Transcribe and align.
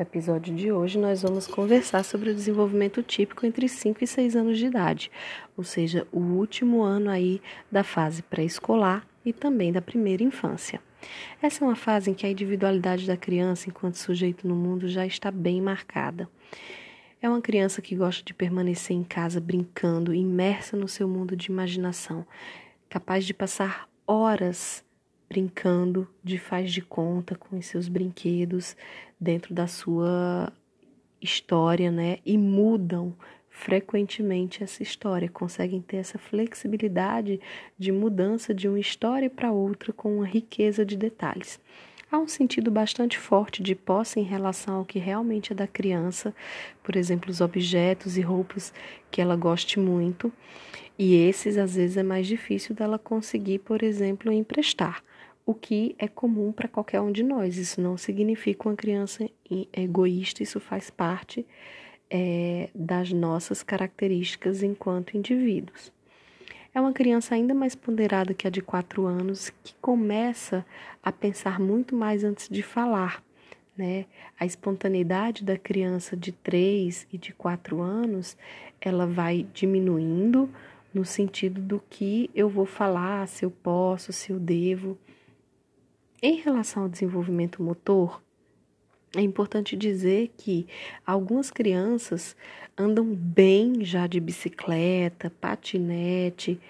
No 0.00 0.04
episódio 0.04 0.54
de 0.54 0.72
hoje, 0.72 0.98
nós 0.98 1.20
vamos 1.20 1.46
conversar 1.46 2.02
sobre 2.04 2.30
o 2.30 2.34
desenvolvimento 2.34 3.02
típico 3.02 3.44
entre 3.44 3.68
5 3.68 4.02
e 4.02 4.06
6 4.06 4.34
anos 4.34 4.56
de 4.56 4.64
idade, 4.64 5.10
ou 5.54 5.62
seja, 5.62 6.06
o 6.10 6.20
último 6.20 6.80
ano 6.80 7.10
aí 7.10 7.38
da 7.70 7.84
fase 7.84 8.22
pré-escolar 8.22 9.06
e 9.26 9.30
também 9.30 9.70
da 9.70 9.82
primeira 9.82 10.22
infância. 10.22 10.80
Essa 11.42 11.62
é 11.62 11.68
uma 11.68 11.76
fase 11.76 12.10
em 12.10 12.14
que 12.14 12.24
a 12.24 12.30
individualidade 12.30 13.06
da 13.06 13.14
criança, 13.14 13.68
enquanto 13.68 13.96
sujeito 13.96 14.48
no 14.48 14.56
mundo, 14.56 14.88
já 14.88 15.04
está 15.04 15.30
bem 15.30 15.60
marcada. 15.60 16.26
É 17.20 17.28
uma 17.28 17.42
criança 17.42 17.82
que 17.82 17.94
gosta 17.94 18.24
de 18.24 18.32
permanecer 18.32 18.96
em 18.96 19.04
casa 19.04 19.38
brincando, 19.38 20.14
imersa 20.14 20.78
no 20.78 20.88
seu 20.88 21.06
mundo 21.06 21.36
de 21.36 21.52
imaginação, 21.52 22.26
capaz 22.88 23.26
de 23.26 23.34
passar 23.34 23.86
horas 24.06 24.82
brincando 25.30 26.08
de 26.24 26.38
faz 26.38 26.72
de 26.72 26.82
conta 26.82 27.36
com 27.36 27.56
os 27.56 27.64
seus 27.66 27.86
brinquedos 27.86 28.76
dentro 29.18 29.54
da 29.54 29.68
sua 29.68 30.52
história, 31.22 31.88
né? 31.88 32.18
E 32.26 32.36
mudam 32.36 33.14
frequentemente 33.48 34.64
essa 34.64 34.82
história, 34.82 35.28
conseguem 35.28 35.80
ter 35.80 35.98
essa 35.98 36.18
flexibilidade 36.18 37.40
de 37.78 37.92
mudança 37.92 38.52
de 38.52 38.68
uma 38.68 38.80
história 38.80 39.30
para 39.30 39.52
outra 39.52 39.92
com 39.92 40.16
uma 40.16 40.26
riqueza 40.26 40.84
de 40.84 40.96
detalhes. 40.96 41.60
Há 42.10 42.18
um 42.18 42.26
sentido 42.26 42.68
bastante 42.68 43.16
forte 43.16 43.62
de 43.62 43.76
posse 43.76 44.18
em 44.18 44.24
relação 44.24 44.78
ao 44.78 44.84
que 44.84 44.98
realmente 44.98 45.52
é 45.52 45.54
da 45.54 45.68
criança, 45.68 46.34
por 46.82 46.96
exemplo, 46.96 47.30
os 47.30 47.40
objetos 47.40 48.16
e 48.16 48.20
roupas 48.20 48.74
que 49.12 49.20
ela 49.20 49.36
goste 49.36 49.78
muito, 49.78 50.32
e 50.98 51.14
esses 51.14 51.56
às 51.56 51.76
vezes 51.76 51.96
é 51.96 52.02
mais 52.02 52.26
difícil 52.26 52.74
dela 52.74 52.98
conseguir, 52.98 53.60
por 53.60 53.84
exemplo, 53.84 54.32
emprestar 54.32 55.04
o 55.50 55.54
que 55.54 55.96
é 55.98 56.06
comum 56.06 56.52
para 56.52 56.68
qualquer 56.68 57.00
um 57.00 57.10
de 57.10 57.24
nós. 57.24 57.56
Isso 57.56 57.80
não 57.80 57.96
significa 57.96 58.68
uma 58.68 58.76
criança 58.76 59.28
egoísta, 59.72 60.44
isso 60.44 60.60
faz 60.60 60.90
parte 60.90 61.44
é, 62.08 62.70
das 62.72 63.12
nossas 63.12 63.60
características 63.60 64.62
enquanto 64.62 65.16
indivíduos. 65.16 65.92
É 66.72 66.80
uma 66.80 66.92
criança 66.92 67.34
ainda 67.34 67.52
mais 67.52 67.74
ponderada 67.74 68.32
que 68.32 68.46
a 68.46 68.50
de 68.50 68.62
4 68.62 69.04
anos, 69.04 69.50
que 69.64 69.74
começa 69.80 70.64
a 71.02 71.10
pensar 71.10 71.58
muito 71.58 71.96
mais 71.96 72.22
antes 72.22 72.48
de 72.48 72.62
falar. 72.62 73.20
Né? 73.76 74.06
A 74.38 74.46
espontaneidade 74.46 75.42
da 75.42 75.58
criança 75.58 76.16
de 76.16 76.30
3 76.30 77.08
e 77.12 77.18
de 77.18 77.32
4 77.32 77.80
anos, 77.80 78.36
ela 78.80 79.04
vai 79.04 79.44
diminuindo 79.52 80.48
no 80.94 81.04
sentido 81.04 81.60
do 81.60 81.82
que 81.90 82.30
eu 82.36 82.48
vou 82.48 82.66
falar, 82.66 83.26
se 83.26 83.44
eu 83.44 83.50
posso, 83.50 84.12
se 84.12 84.30
eu 84.30 84.38
devo. 84.38 84.96
Em 86.22 86.34
relação 86.34 86.82
ao 86.82 86.88
desenvolvimento 86.88 87.62
motor, 87.62 88.22
é 89.16 89.22
importante 89.22 89.74
dizer 89.74 90.30
que 90.36 90.66
algumas 91.06 91.50
crianças 91.50 92.36
andam 92.76 93.06
bem 93.06 93.82
já 93.82 94.06
de 94.06 94.20
bicicleta, 94.20 95.32
patinete, 95.40 96.60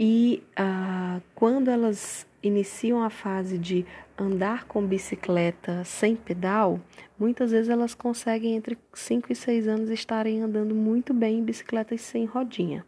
e 0.00 0.42
ah, 0.56 1.20
quando 1.34 1.70
elas 1.70 2.26
iniciam 2.42 3.02
a 3.02 3.10
fase 3.10 3.58
de 3.58 3.84
andar 4.16 4.64
com 4.64 4.86
bicicleta 4.86 5.84
sem 5.84 6.16
pedal, 6.16 6.80
muitas 7.18 7.50
vezes 7.50 7.68
elas 7.68 7.94
conseguem 7.94 8.56
entre 8.56 8.78
5 8.94 9.30
e 9.30 9.34
6 9.34 9.68
anos 9.68 9.90
estarem 9.90 10.40
andando 10.40 10.74
muito 10.74 11.12
bem 11.12 11.40
em 11.40 11.44
bicicletas 11.44 12.00
sem 12.00 12.24
rodinha. 12.24 12.82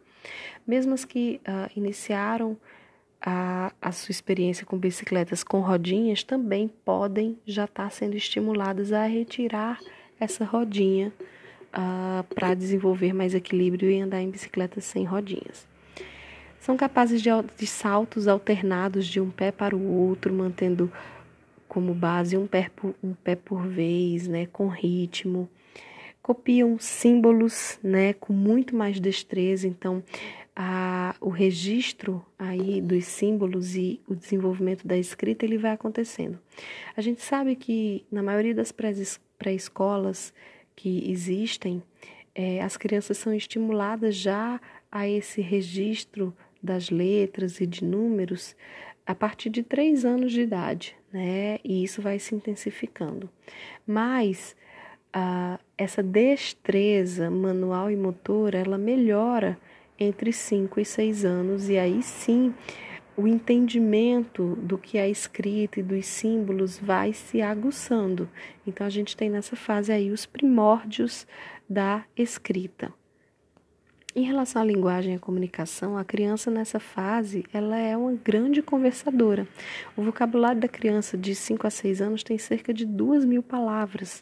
Mesmo 0.65 0.95
as 0.95 1.05
que 1.05 1.39
ah, 1.45 1.69
iniciaram 1.75 2.57
a, 3.21 3.71
a 3.81 3.91
sua 3.91 4.11
experiência 4.11 4.65
com 4.65 4.77
bicicletas 4.77 5.43
com 5.43 5.59
rodinhas 5.59 6.23
também 6.23 6.67
podem 6.85 7.37
já 7.45 7.65
estar 7.65 7.85
tá 7.85 7.89
sendo 7.89 8.15
estimuladas 8.15 8.93
a 8.93 9.05
retirar 9.05 9.79
essa 10.19 10.45
rodinha 10.45 11.13
uh, 11.73 12.23
para 12.33 12.53
desenvolver 12.53 13.13
mais 13.13 13.33
equilíbrio 13.33 13.89
e 13.89 13.99
andar 13.99 14.21
em 14.21 14.29
bicicletas 14.29 14.83
sem 14.85 15.03
rodinhas. 15.03 15.67
São 16.59 16.75
capazes 16.75 17.21
de, 17.21 17.29
de 17.57 17.65
saltos 17.65 18.27
alternados 18.27 19.07
de 19.07 19.19
um 19.19 19.29
pé 19.29 19.51
para 19.51 19.75
o 19.75 19.81
outro, 19.81 20.33
mantendo 20.33 20.91
como 21.67 21.93
base 21.93 22.35
um 22.35 22.47
pé 22.47 22.69
por, 22.75 22.93
um 23.01 23.13
pé 23.13 23.35
por 23.35 23.65
vez, 23.65 24.27
né, 24.27 24.45
com 24.47 24.67
ritmo. 24.67 25.49
Copiam 26.21 26.77
símbolos 26.77 27.79
né, 27.81 28.13
com 28.13 28.33
muito 28.33 28.75
mais 28.75 28.99
destreza, 28.99 29.67
então 29.67 30.03
a, 30.61 31.15
o 31.21 31.29
registro 31.29 32.21
aí 32.37 32.81
dos 32.81 33.05
símbolos 33.05 33.77
e 33.77 34.01
o 34.05 34.13
desenvolvimento 34.13 34.85
da 34.85 34.97
escrita 34.97 35.45
ele 35.45 35.57
vai 35.57 35.71
acontecendo. 35.71 36.37
A 36.97 36.99
gente 36.99 37.21
sabe 37.21 37.55
que 37.55 38.05
na 38.11 38.21
maioria 38.21 38.53
das 38.53 38.73
pré-escolas 39.37 40.33
que 40.75 41.09
existem, 41.09 41.81
é, 42.35 42.61
as 42.61 42.75
crianças 42.75 43.17
são 43.17 43.33
estimuladas 43.33 44.17
já 44.17 44.59
a 44.91 45.07
esse 45.07 45.39
registro 45.39 46.35
das 46.61 46.89
letras 46.89 47.61
e 47.61 47.65
de 47.65 47.85
números 47.85 48.53
a 49.05 49.15
partir 49.15 49.49
de 49.49 49.63
três 49.63 50.03
anos 50.03 50.33
de 50.33 50.41
idade, 50.41 50.93
né? 51.09 51.59
E 51.63 51.85
isso 51.85 52.01
vai 52.01 52.19
se 52.19 52.35
intensificando. 52.35 53.29
Mas 53.87 54.57
ah, 55.13 55.57
essa 55.77 56.03
destreza 56.03 57.31
manual 57.31 57.89
e 57.89 57.95
motora, 57.95 58.59
ela 58.59 58.77
melhora 58.77 59.57
entre 59.99 60.31
5 60.31 60.79
e 60.79 60.85
6 60.85 61.25
anos, 61.25 61.69
e 61.69 61.77
aí 61.77 62.01
sim 62.01 62.53
o 63.17 63.27
entendimento 63.27 64.55
do 64.55 64.77
que 64.77 64.97
é 64.97 65.09
escrito 65.09 65.79
e 65.79 65.83
dos 65.83 66.05
símbolos 66.05 66.79
vai 66.79 67.11
se 67.11 67.41
aguçando. 67.41 68.29
Então 68.65 68.87
a 68.87 68.89
gente 68.89 69.17
tem 69.17 69.29
nessa 69.29 69.57
fase 69.57 69.91
aí 69.91 70.09
os 70.09 70.25
primórdios 70.25 71.27
da 71.69 72.05
escrita. 72.15 72.93
Em 74.19 74.23
relação 74.23 74.61
à 74.61 74.65
linguagem 74.65 75.13
e 75.13 75.15
à 75.15 75.19
comunicação, 75.19 75.97
a 75.97 76.03
criança 76.03 76.51
nessa 76.51 76.77
fase 76.77 77.45
ela 77.53 77.77
é 77.77 77.95
uma 77.95 78.11
grande 78.11 78.61
conversadora. 78.61 79.47
O 79.95 80.03
vocabulário 80.03 80.59
da 80.59 80.67
criança 80.67 81.17
de 81.17 81.33
5 81.33 81.65
a 81.65 81.69
6 81.69 82.01
anos 82.01 82.21
tem 82.21 82.37
cerca 82.37 82.73
de 82.73 82.85
2 82.85 83.23
mil 83.23 83.41
palavras. 83.41 84.21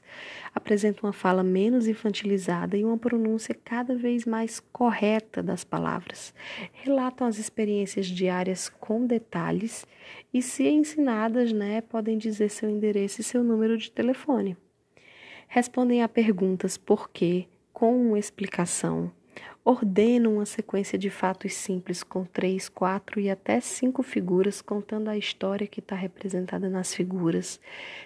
Apresenta 0.54 1.04
uma 1.04 1.12
fala 1.12 1.42
menos 1.42 1.88
infantilizada 1.88 2.78
e 2.78 2.86
uma 2.86 2.96
pronúncia 2.96 3.58
cada 3.66 3.96
vez 3.96 4.24
mais 4.24 4.60
correta 4.60 5.42
das 5.42 5.64
palavras. 5.64 6.32
Relatam 6.74 7.26
as 7.26 7.40
experiências 7.40 8.06
diárias 8.06 8.70
com 8.70 9.04
detalhes 9.04 9.84
e, 10.32 10.44
se 10.44 10.68
ensinadas, 10.68 11.52
né, 11.52 11.82
podem 11.82 12.20
dizer 12.20 12.50
seu 12.50 12.70
endereço 12.70 13.22
e 13.22 13.24
seu 13.24 13.44
número 13.44 13.76
de 13.76 13.90
telefone. 13.90 14.56
Respondem 15.48 16.04
a 16.04 16.08
perguntas 16.08 16.78
por 16.78 17.10
quê, 17.10 17.48
com 17.74 18.00
uma 18.10 18.20
explicação 18.20 19.12
Ordeno 19.64 20.36
uma 20.36 20.46
sequência 20.46 20.98
de 20.98 21.10
fatos 21.10 21.54
simples 21.54 22.02
com 22.02 22.24
três, 22.24 22.70
quatro 22.70 23.20
e 23.20 23.30
até 23.30 23.60
cinco 23.60 24.02
figuras, 24.02 24.62
contando 24.62 25.10
a 25.10 25.18
história 25.18 25.68
que 25.68 25.82
está 25.82 25.96
representada 25.96 26.70
nas 26.70 26.94
figuras. 26.94 27.60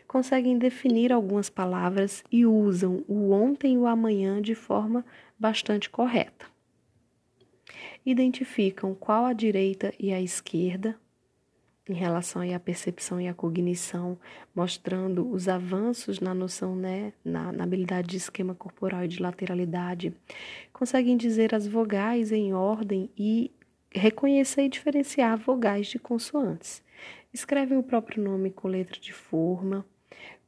Conseguem 0.08 0.58
definir 0.58 1.14
algumas 1.14 1.50
palavras 1.50 2.24
e 2.32 2.46
usam 2.46 3.04
o 3.08 3.32
ontem 3.32 3.76
e 3.76 3.78
o 3.78 3.86
amanhã 3.86 4.42
de 4.42 4.56
forma 4.56 5.06
bastante 5.38 5.90
correta. 5.90 6.48
Identificam 8.04 8.96
qual 8.96 9.26
a 9.26 9.34
direita 9.34 9.94
e 10.00 10.12
a 10.12 10.20
esquerda, 10.20 10.98
em 11.90 11.94
relação 11.94 12.42
à 12.54 12.60
percepção 12.60 13.20
e 13.20 13.28
à 13.28 13.34
cognição, 13.34 14.18
mostrando 14.54 15.30
os 15.30 15.48
avanços 15.48 16.20
na 16.20 16.34
noção, 16.34 16.76
né, 16.76 17.14
na, 17.24 17.52
na, 17.52 17.64
habilidade 17.64 18.10
de 18.10 18.18
esquema 18.18 18.54
corporal 18.54 19.04
e 19.04 19.08
de 19.08 19.22
lateralidade, 19.22 20.14
conseguem 20.72 21.18
dizer 21.18 21.56
as 21.56 21.68
vogais 21.68 22.32
em 22.32 22.54
ordem 22.54 23.10
e 23.18 23.52
reconhecer 23.94 24.64
e 24.64 24.70
diferenciar 24.70 25.38
vogais 25.38 25.88
de 25.88 26.00
consoantes. 26.00 26.84
Escrevem 27.34 27.78
o 27.78 27.84
próprio 27.84 28.24
nome 28.24 28.52
com 28.52 28.68
letra 28.68 29.00
de 29.00 29.12
forma, 29.12 29.86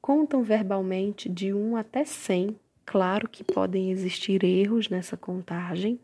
contam 0.02 0.44
verbalmente 0.44 1.30
de 1.30 1.54
1 1.54 1.76
até 1.78 2.06
100, 2.06 2.56
claro 2.86 3.28
que 3.28 3.44
podem 3.44 3.90
existir 3.90 4.44
erros 4.44 4.90
nessa 4.90 5.18
contagem, 5.18 6.00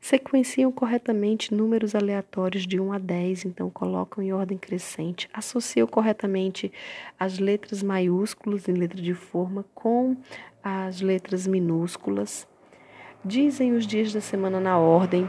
sequenciam 0.00 0.70
corretamente 0.70 1.54
números 1.54 1.94
aleatórios 1.94 2.66
de 2.66 2.80
1 2.80 2.92
a 2.92 2.98
10, 2.98 3.46
então 3.46 3.70
colocam 3.70 4.22
em 4.22 4.32
ordem 4.32 4.56
crescente, 4.56 5.28
associam 5.32 5.86
corretamente 5.86 6.72
as 7.18 7.38
letras 7.38 7.82
maiúsculas 7.82 8.68
em 8.68 8.72
letra 8.72 9.00
de 9.00 9.14
forma 9.14 9.64
com 9.74 10.16
as 10.62 11.00
letras 11.00 11.46
minúsculas, 11.46 12.46
dizem 13.24 13.72
os 13.72 13.86
dias 13.86 14.12
da 14.12 14.20
semana 14.20 14.60
na 14.60 14.78
ordem, 14.78 15.28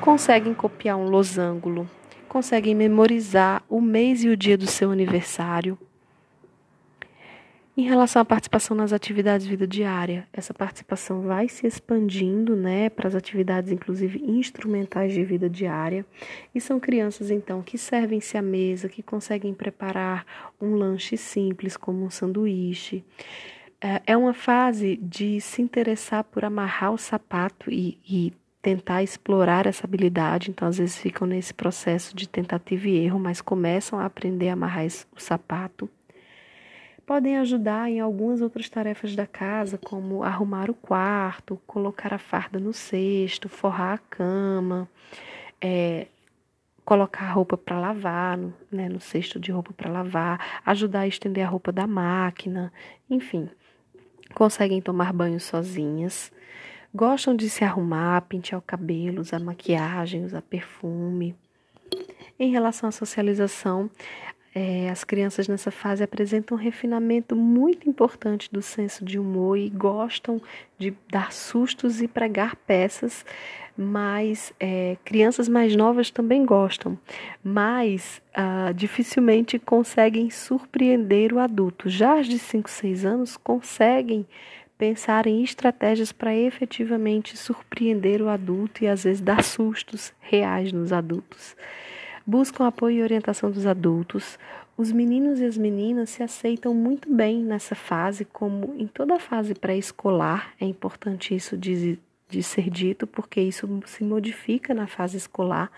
conseguem 0.00 0.54
copiar 0.54 0.96
um 0.96 1.08
losango, 1.08 1.86
conseguem 2.28 2.74
memorizar 2.74 3.62
o 3.68 3.80
mês 3.80 4.22
e 4.24 4.28
o 4.28 4.36
dia 4.36 4.56
do 4.56 4.66
seu 4.66 4.90
aniversário, 4.90 5.78
em 7.78 7.82
relação 7.82 8.20
à 8.20 8.24
participação 8.24 8.76
nas 8.76 8.92
atividades 8.92 9.46
de 9.46 9.50
vida 9.50 9.64
diária, 9.64 10.26
essa 10.32 10.52
participação 10.52 11.22
vai 11.22 11.48
se 11.48 11.64
expandindo, 11.64 12.56
né, 12.56 12.90
para 12.90 13.06
as 13.06 13.14
atividades 13.14 13.70
inclusive 13.70 14.20
instrumentais 14.20 15.12
de 15.12 15.24
vida 15.24 15.48
diária, 15.48 16.04
e 16.52 16.60
são 16.60 16.80
crianças 16.80 17.30
então 17.30 17.62
que 17.62 17.78
servem-se 17.78 18.36
à 18.36 18.42
mesa, 18.42 18.88
que 18.88 19.00
conseguem 19.00 19.54
preparar 19.54 20.26
um 20.60 20.74
lanche 20.74 21.16
simples 21.16 21.76
como 21.76 22.04
um 22.04 22.10
sanduíche, 22.10 23.04
é, 23.80 24.02
é 24.08 24.16
uma 24.16 24.34
fase 24.34 24.96
de 24.96 25.40
se 25.40 25.62
interessar 25.62 26.24
por 26.24 26.44
amarrar 26.44 26.92
o 26.92 26.98
sapato 26.98 27.70
e, 27.70 27.96
e 28.04 28.32
tentar 28.60 29.04
explorar 29.04 29.68
essa 29.68 29.86
habilidade. 29.86 30.50
Então, 30.50 30.66
às 30.66 30.78
vezes, 30.78 30.98
ficam 30.98 31.28
nesse 31.28 31.54
processo 31.54 32.16
de 32.16 32.28
tentativa 32.28 32.88
e 32.88 32.96
erro, 32.96 33.20
mas 33.20 33.40
começam 33.40 34.00
a 34.00 34.04
aprender 34.04 34.48
a 34.48 34.54
amarrar 34.54 34.84
o 34.84 35.20
sapato. 35.20 35.88
Podem 37.08 37.38
ajudar 37.38 37.88
em 37.88 38.00
algumas 38.00 38.42
outras 38.42 38.68
tarefas 38.68 39.16
da 39.16 39.26
casa, 39.26 39.78
como 39.78 40.22
arrumar 40.22 40.70
o 40.70 40.74
quarto, 40.74 41.58
colocar 41.66 42.12
a 42.12 42.18
farda 42.18 42.60
no 42.60 42.74
cesto, 42.74 43.48
forrar 43.48 43.94
a 43.94 43.98
cama, 43.98 44.86
é, 45.58 46.08
colocar 46.84 47.24
a 47.24 47.32
roupa 47.32 47.56
para 47.56 47.80
lavar, 47.80 48.38
né, 48.70 48.90
no 48.90 49.00
cesto 49.00 49.40
de 49.40 49.50
roupa 49.50 49.72
para 49.72 49.90
lavar, 49.90 50.60
ajudar 50.66 51.00
a 51.00 51.08
estender 51.08 51.46
a 51.46 51.48
roupa 51.48 51.72
da 51.72 51.86
máquina, 51.86 52.70
enfim. 53.08 53.48
Conseguem 54.34 54.82
tomar 54.82 55.10
banho 55.14 55.40
sozinhas 55.40 56.30
Gostam 56.94 57.36
de 57.36 57.50
se 57.50 57.64
arrumar, 57.64 58.22
pentear 58.22 58.58
o 58.58 58.62
cabelo, 58.62 59.20
usar 59.20 59.38
maquiagem, 59.38 60.24
usar 60.24 60.40
perfume. 60.40 61.36
Em 62.38 62.50
relação 62.50 62.88
à 62.88 62.92
socialização, 62.92 63.90
é, 64.54 64.88
as 64.90 65.04
crianças 65.04 65.46
nessa 65.46 65.70
fase 65.70 66.02
apresentam 66.02 66.56
um 66.56 66.60
refinamento 66.60 67.36
muito 67.36 67.88
importante 67.88 68.48
do 68.50 68.62
senso 68.62 69.04
de 69.04 69.18
humor 69.18 69.58
e 69.58 69.68
gostam 69.68 70.40
de 70.78 70.94
dar 71.10 71.32
sustos 71.32 72.00
e 72.00 72.08
pregar 72.08 72.56
peças, 72.56 73.24
mas 73.76 74.52
é, 74.58 74.96
crianças 75.04 75.48
mais 75.48 75.76
novas 75.76 76.10
também 76.10 76.44
gostam, 76.44 76.98
mas 77.44 78.20
ah, 78.34 78.72
dificilmente 78.74 79.58
conseguem 79.58 80.30
surpreender 80.30 81.32
o 81.32 81.38
adulto. 81.38 81.88
Já 81.88 82.18
as 82.18 82.26
de 82.26 82.38
5, 82.38 82.68
6 82.68 83.04
anos 83.04 83.36
conseguem 83.36 84.26
pensar 84.76 85.26
em 85.26 85.42
estratégias 85.42 86.10
para 86.10 86.34
efetivamente 86.34 87.36
surpreender 87.36 88.22
o 88.22 88.28
adulto 88.28 88.82
e 88.82 88.88
às 88.88 89.04
vezes 89.04 89.20
dar 89.20 89.44
sustos 89.44 90.12
reais 90.20 90.72
nos 90.72 90.92
adultos. 90.92 91.54
Buscam 92.28 92.66
apoio 92.66 92.98
e 92.98 93.02
orientação 93.02 93.50
dos 93.50 93.64
adultos. 93.64 94.38
Os 94.76 94.92
meninos 94.92 95.40
e 95.40 95.46
as 95.46 95.56
meninas 95.56 96.10
se 96.10 96.22
aceitam 96.22 96.74
muito 96.74 97.10
bem 97.10 97.42
nessa 97.42 97.74
fase, 97.74 98.26
como 98.26 98.74
em 98.78 98.86
toda 98.86 99.18
fase 99.18 99.54
pré-escolar. 99.54 100.52
É 100.60 100.66
importante 100.66 101.34
isso 101.34 101.56
de, 101.56 101.98
de 102.28 102.42
ser 102.42 102.68
dito, 102.68 103.06
porque 103.06 103.40
isso 103.40 103.66
se 103.86 104.04
modifica 104.04 104.74
na 104.74 104.86
fase 104.86 105.16
escolar. 105.16 105.72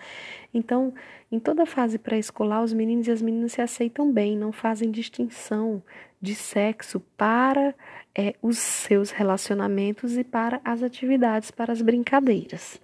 Então, 0.53 0.93
em 1.31 1.39
toda 1.39 1.65
fase 1.65 1.97
pré-escolar, 1.97 2.61
os 2.61 2.73
meninos 2.73 3.07
e 3.07 3.11
as 3.11 3.21
meninas 3.21 3.53
se 3.53 3.61
aceitam 3.61 4.11
bem, 4.11 4.35
não 4.35 4.51
fazem 4.51 4.91
distinção 4.91 5.81
de 6.21 6.35
sexo 6.35 6.99
para 7.15 7.73
é, 8.13 8.35
os 8.41 8.57
seus 8.57 9.09
relacionamentos 9.09 10.17
e 10.17 10.23
para 10.25 10.59
as 10.65 10.83
atividades, 10.83 11.49
para 11.49 11.71
as 11.71 11.81
brincadeiras. 11.81 12.77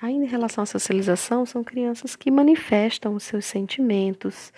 Ainda 0.00 0.24
em 0.24 0.28
relação 0.28 0.62
à 0.62 0.66
socialização, 0.66 1.44
são 1.44 1.62
crianças 1.62 2.16
que 2.16 2.30
manifestam 2.30 3.14
os 3.14 3.24
seus 3.24 3.44
sentimentos 3.44 4.52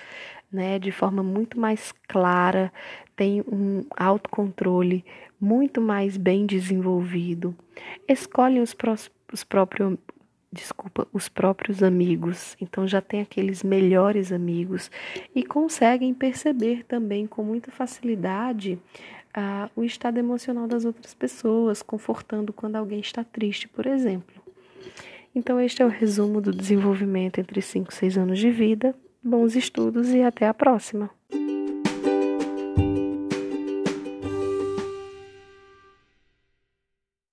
né, 0.52 0.78
de 0.78 0.92
forma 0.92 1.22
muito 1.22 1.58
mais 1.58 1.92
clara, 2.06 2.70
têm 3.16 3.40
um 3.40 3.84
autocontrole 3.96 5.04
muito 5.40 5.80
mais 5.80 6.16
bem 6.16 6.44
desenvolvido, 6.44 7.56
escolhem 8.06 8.60
os, 8.60 8.76
os 9.32 9.42
próprios 9.42 9.98
desculpa, 10.52 11.08
os 11.12 11.30
próprios 11.30 11.82
amigos. 11.82 12.54
Então 12.60 12.86
já 12.86 13.00
tem 13.00 13.22
aqueles 13.22 13.62
melhores 13.62 14.30
amigos 14.30 14.90
e 15.34 15.42
conseguem 15.42 16.12
perceber 16.12 16.84
também 16.84 17.26
com 17.26 17.42
muita 17.42 17.70
facilidade 17.70 18.78
uh, 19.34 19.70
o 19.74 19.82
estado 19.82 20.18
emocional 20.18 20.68
das 20.68 20.84
outras 20.84 21.14
pessoas, 21.14 21.82
confortando 21.82 22.52
quando 22.52 22.76
alguém 22.76 23.00
está 23.00 23.24
triste, 23.24 23.66
por 23.66 23.86
exemplo. 23.86 24.42
Então 25.34 25.60
este 25.60 25.82
é 25.82 25.86
o 25.86 25.88
resumo 25.88 26.40
do 26.40 26.52
desenvolvimento 26.52 27.38
entre 27.38 27.60
5 27.62 27.90
e 27.90 27.94
6 27.94 28.18
anos 28.18 28.38
de 28.38 28.50
vida. 28.50 28.94
Bons 29.22 29.56
estudos 29.56 30.10
e 30.10 30.22
até 30.22 30.46
a 30.46 30.54
próxima! 30.54 31.10